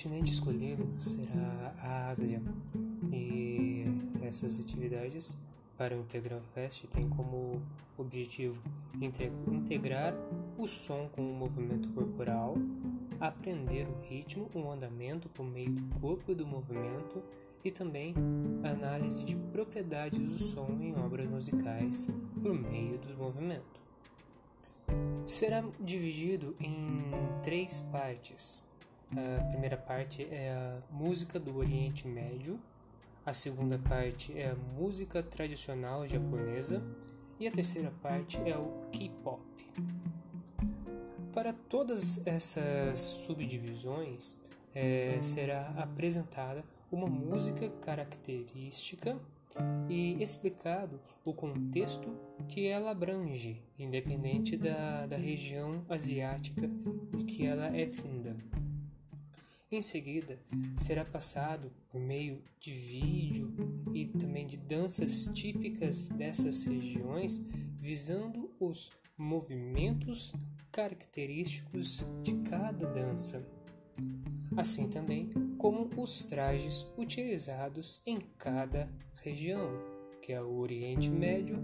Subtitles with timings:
[0.00, 2.40] continente escolhido será a Ásia
[3.12, 3.84] e
[4.22, 5.38] essas atividades
[5.76, 7.60] para o Integral Fest têm como
[7.98, 8.62] objetivo
[8.98, 10.14] integrar
[10.56, 12.54] o som com o movimento corporal,
[13.20, 17.22] aprender o ritmo, o andamento por meio do corpo e do movimento
[17.62, 18.14] e também
[18.64, 22.08] análise de propriedades do som em obras musicais
[22.42, 23.82] por meio do movimento.
[25.26, 27.12] Será dividido em
[27.42, 28.69] três partes.
[29.12, 32.60] A primeira parte é a música do Oriente Médio,
[33.26, 36.82] a segunda parte é a música tradicional japonesa
[37.38, 39.40] e a terceira parte é o K-pop.
[41.32, 44.36] Para todas essas subdivisões,
[44.74, 49.18] é, será apresentada uma música característica
[49.88, 52.16] e explicado o contexto
[52.48, 56.70] que ela abrange, independente da, da região asiática
[57.14, 58.36] de que ela é vinda.
[59.70, 60.38] Em seguida,
[60.76, 63.54] será passado por meio de vídeo
[63.92, 67.40] e também de danças típicas dessas regiões,
[67.78, 70.32] visando os movimentos
[70.72, 73.46] característicos de cada dança
[74.56, 78.90] assim também como os trajes utilizados em cada
[79.22, 79.70] região,
[80.22, 81.56] que é o Oriente Médio,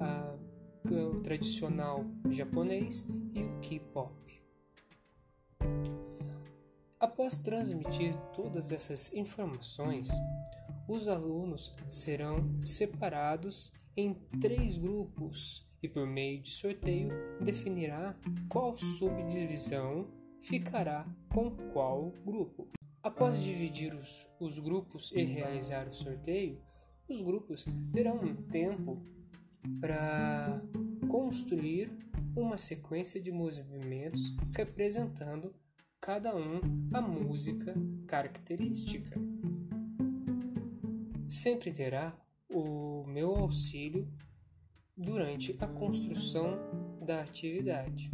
[0.00, 0.36] a,
[0.84, 4.41] o tradicional japonês e o K-pop.
[7.02, 10.08] Após transmitir todas essas informações,
[10.88, 17.08] os alunos serão separados em três grupos e, por meio de sorteio,
[17.40, 18.16] definirá
[18.48, 22.70] qual subdivisão ficará com qual grupo.
[23.02, 26.62] Após dividir os, os grupos e realizar o sorteio,
[27.08, 29.04] os grupos terão um tempo
[29.80, 30.62] para
[31.10, 31.90] construir
[32.36, 35.52] uma sequência de movimentos representando
[36.02, 36.60] cada um
[36.92, 37.72] a música
[38.08, 39.20] característica.
[41.28, 42.12] Sempre terá
[42.50, 44.12] o meu auxílio
[44.96, 46.58] durante a construção
[47.00, 48.10] da atividade.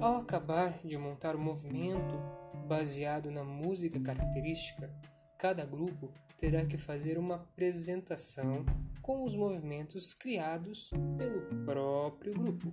[0.00, 2.18] Ao acabar de montar o movimento
[2.66, 4.92] baseado na música característica,
[5.38, 8.66] cada grupo terá que fazer uma apresentação
[9.00, 12.72] com os movimentos criados pelo próprio grupo.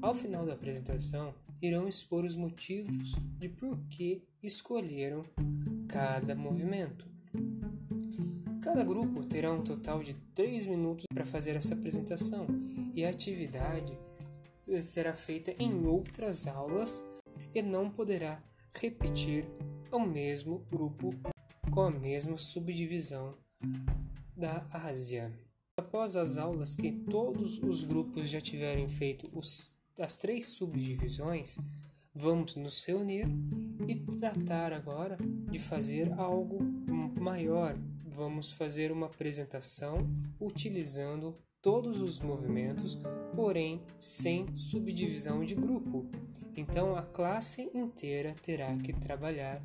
[0.00, 5.24] Ao final da apresentação, irão expor os motivos de por que escolheram
[5.88, 7.06] cada movimento.
[8.62, 12.46] Cada grupo terá um total de 3 minutos para fazer essa apresentação
[12.94, 13.98] e a atividade
[14.82, 17.04] será feita em outras aulas
[17.54, 18.42] e não poderá
[18.74, 19.46] repetir
[19.90, 21.10] o mesmo grupo
[21.72, 23.36] com a mesma subdivisão
[24.36, 25.32] da Ásia.
[25.76, 31.58] Após as aulas que todos os grupos já tiverem feito os, as três subdivisões,
[32.14, 33.26] vamos nos reunir
[33.86, 35.18] e tratar agora
[35.50, 36.58] de fazer algo
[37.20, 37.76] maior.
[38.06, 40.08] Vamos fazer uma apresentação
[40.40, 42.98] utilizando todos os movimentos,
[43.34, 46.06] porém sem subdivisão de grupo.
[46.56, 49.62] Então a classe inteira terá que trabalhar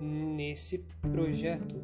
[0.00, 1.80] nesse projeto,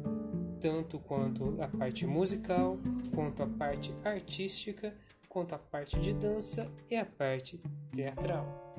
[0.59, 2.77] tanto quanto a parte musical,
[3.13, 4.93] quanto a parte artística,
[5.31, 7.57] quanto a parte de dança e a parte
[7.95, 8.75] teatral.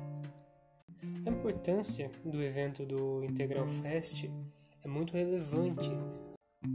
[1.25, 4.25] A importância do evento do Integral Fest
[4.83, 5.89] é muito relevante,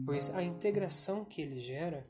[0.05, 2.05] pois a integração que ele gera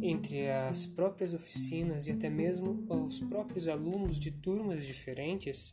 [0.00, 5.72] entre as próprias oficinas e até mesmo os próprios alunos de turmas diferentes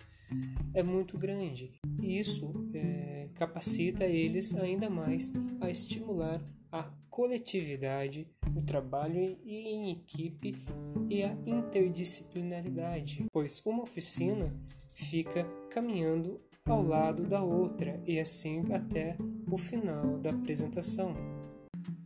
[0.74, 1.80] é muito grande.
[2.02, 10.66] E isso é, capacita eles ainda mais a estimular a coletividade, o trabalho em equipe
[11.10, 14.54] e a interdisciplinaridade, pois uma oficina
[14.94, 19.18] fica caminhando ao lado da outra e assim até
[19.52, 21.16] o final da apresentação.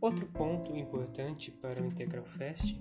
[0.00, 2.76] Outro ponto importante para o Integral Fest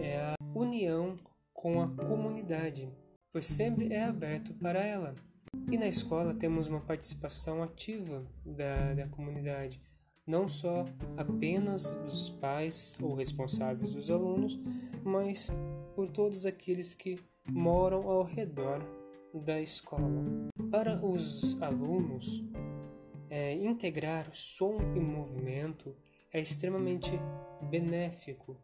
[0.00, 1.18] é a união
[1.52, 2.88] com a comunidade,
[3.32, 5.14] pois sempre é aberto para ela.
[5.70, 9.80] E na escola temos uma participação ativa da, da comunidade,
[10.28, 10.84] não só
[11.16, 14.60] apenas dos pais ou responsáveis dos alunos,
[15.02, 15.50] mas
[15.96, 17.18] por todos aqueles que
[17.50, 18.80] moram ao redor
[19.32, 20.22] da escola.
[20.70, 22.44] Para os alunos,
[23.30, 25.96] é, integrar som e movimento
[26.30, 27.10] é extremamente
[27.70, 28.58] benéfico.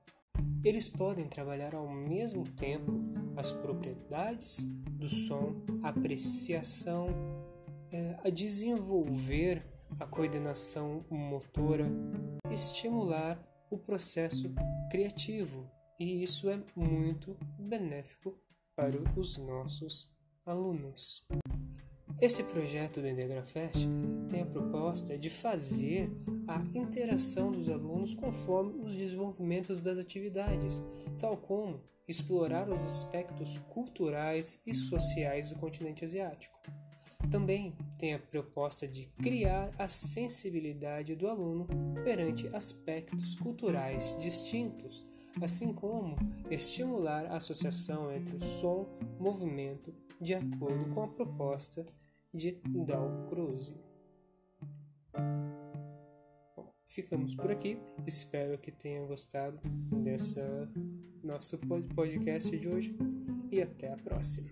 [0.62, 2.92] Eles podem trabalhar ao mesmo tempo
[3.36, 7.08] as propriedades do som, apreciação,
[7.90, 11.86] é, a desenvolver a coordenação motora,
[12.50, 13.38] estimular
[13.70, 14.52] o processo
[14.90, 18.34] criativo, e isso é muito benéfico
[18.76, 20.10] para os nossos
[20.44, 21.24] alunos.
[22.20, 23.86] Esse projeto do Integrafest
[24.28, 26.10] tem a proposta de fazer
[26.46, 30.82] a interação dos alunos conforme os desenvolvimentos das atividades,
[31.18, 36.58] tal como explorar os aspectos culturais e sociais do continente asiático.
[37.30, 37.74] Também
[38.04, 41.66] tem a proposta de criar a sensibilidade do aluno
[42.04, 45.02] perante aspectos culturais distintos,
[45.40, 46.14] assim como
[46.50, 49.90] estimular a associação entre o som e movimento
[50.20, 51.82] de acordo com a proposta
[52.30, 53.74] de Dalcroze.
[56.54, 57.78] Bom, ficamos por aqui.
[58.06, 59.58] Espero que tenham gostado
[60.02, 60.68] dessa
[61.22, 61.56] nosso
[61.94, 62.94] podcast de hoje
[63.50, 64.50] e até a próxima.